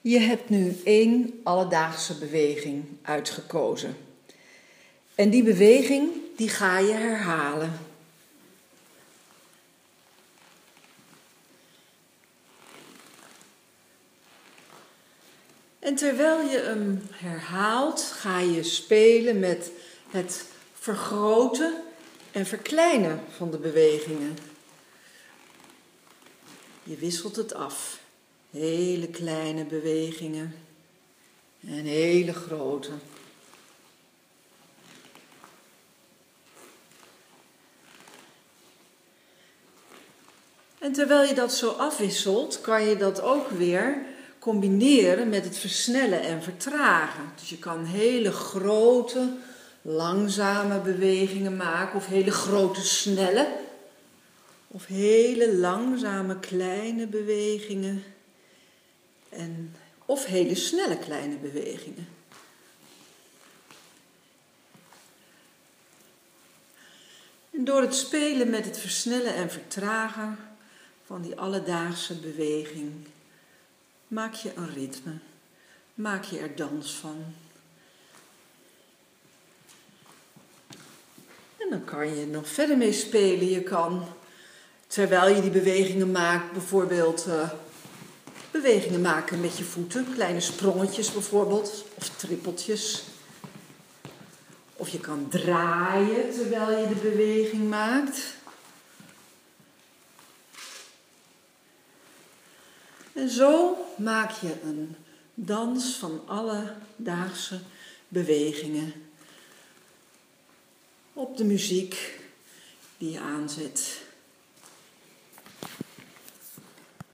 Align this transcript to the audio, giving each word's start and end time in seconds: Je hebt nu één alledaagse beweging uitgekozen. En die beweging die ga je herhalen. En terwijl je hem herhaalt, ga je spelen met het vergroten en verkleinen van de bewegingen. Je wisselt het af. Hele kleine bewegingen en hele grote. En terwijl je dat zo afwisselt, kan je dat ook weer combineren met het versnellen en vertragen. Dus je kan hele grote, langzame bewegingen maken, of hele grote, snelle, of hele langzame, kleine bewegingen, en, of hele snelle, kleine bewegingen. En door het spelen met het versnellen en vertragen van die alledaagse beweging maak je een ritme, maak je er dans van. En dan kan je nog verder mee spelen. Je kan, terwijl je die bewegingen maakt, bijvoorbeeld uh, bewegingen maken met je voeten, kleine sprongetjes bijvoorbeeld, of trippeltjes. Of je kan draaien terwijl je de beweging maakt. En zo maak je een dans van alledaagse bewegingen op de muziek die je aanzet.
Je 0.00 0.18
hebt 0.18 0.48
nu 0.48 0.76
één 0.84 1.40
alledaagse 1.42 2.18
beweging 2.18 2.84
uitgekozen. 3.02 3.96
En 5.14 5.30
die 5.30 5.42
beweging 5.42 6.10
die 6.36 6.48
ga 6.48 6.78
je 6.78 6.92
herhalen. 6.92 7.72
En 15.78 15.94
terwijl 15.94 16.48
je 16.48 16.58
hem 16.58 17.02
herhaalt, 17.10 18.02
ga 18.02 18.38
je 18.38 18.62
spelen 18.62 19.38
met 19.38 19.70
het 20.10 20.44
vergroten 20.74 21.82
en 22.30 22.46
verkleinen 22.46 23.20
van 23.36 23.50
de 23.50 23.58
bewegingen. 23.58 24.38
Je 26.82 26.96
wisselt 26.96 27.36
het 27.36 27.54
af. 27.54 28.00
Hele 28.50 29.08
kleine 29.08 29.64
bewegingen 29.64 30.54
en 31.66 31.84
hele 31.84 32.32
grote. 32.32 32.90
En 40.78 40.92
terwijl 40.92 41.28
je 41.28 41.34
dat 41.34 41.52
zo 41.52 41.70
afwisselt, 41.70 42.60
kan 42.60 42.84
je 42.84 42.96
dat 42.96 43.20
ook 43.20 43.48
weer 43.48 44.02
combineren 44.38 45.28
met 45.28 45.44
het 45.44 45.58
versnellen 45.58 46.20
en 46.22 46.42
vertragen. 46.42 47.32
Dus 47.40 47.48
je 47.48 47.58
kan 47.58 47.84
hele 47.84 48.32
grote, 48.32 49.32
langzame 49.82 50.80
bewegingen 50.80 51.56
maken, 51.56 51.96
of 51.96 52.06
hele 52.06 52.30
grote, 52.30 52.80
snelle, 52.80 53.48
of 54.66 54.86
hele 54.86 55.56
langzame, 55.56 56.38
kleine 56.38 57.06
bewegingen, 57.06 58.02
en, 59.30 59.76
of 60.06 60.24
hele 60.24 60.54
snelle, 60.54 60.98
kleine 60.98 61.36
bewegingen. 61.36 62.08
En 67.50 67.64
door 67.64 67.80
het 67.80 67.94
spelen 67.94 68.50
met 68.50 68.64
het 68.64 68.78
versnellen 68.78 69.34
en 69.34 69.50
vertragen 69.50 70.38
van 71.06 71.22
die 71.22 71.36
alledaagse 71.36 72.14
beweging 72.14 72.92
maak 74.08 74.34
je 74.34 74.52
een 74.54 74.72
ritme, 74.72 75.12
maak 75.94 76.24
je 76.24 76.38
er 76.38 76.56
dans 76.56 76.94
van. 76.94 77.24
En 81.56 81.70
dan 81.70 81.84
kan 81.84 82.16
je 82.16 82.26
nog 82.26 82.48
verder 82.48 82.76
mee 82.76 82.92
spelen. 82.92 83.48
Je 83.48 83.62
kan, 83.62 84.04
terwijl 84.86 85.34
je 85.34 85.40
die 85.40 85.50
bewegingen 85.50 86.10
maakt, 86.10 86.52
bijvoorbeeld 86.52 87.26
uh, 87.26 87.50
bewegingen 88.50 89.00
maken 89.00 89.40
met 89.40 89.58
je 89.58 89.64
voeten, 89.64 90.06
kleine 90.14 90.40
sprongetjes 90.40 91.12
bijvoorbeeld, 91.12 91.84
of 91.94 92.08
trippeltjes. 92.08 93.02
Of 94.72 94.88
je 94.88 95.00
kan 95.00 95.28
draaien 95.28 96.34
terwijl 96.34 96.78
je 96.78 96.88
de 96.88 97.00
beweging 97.00 97.68
maakt. 97.68 98.38
En 103.12 103.28
zo 103.28 103.76
maak 103.96 104.30
je 104.30 104.54
een 104.62 104.96
dans 105.34 105.96
van 105.96 106.22
alledaagse 106.26 107.60
bewegingen 108.08 108.92
op 111.12 111.36
de 111.36 111.44
muziek 111.44 112.20
die 112.98 113.10
je 113.10 113.20
aanzet. 113.20 114.08